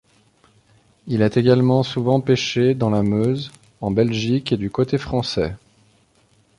Il 1.05 1.21
est 1.21 1.37
également 1.37 1.83
souvent 1.83 2.21
pêché 2.21 2.73
dans 2.73 2.89
la 2.89 3.03
Meuse 3.03 3.51
en 3.81 3.91
Belgique 3.91 4.51
et 4.51 4.57
du 4.57 4.71
côté 4.71 4.97
français. 4.97 5.55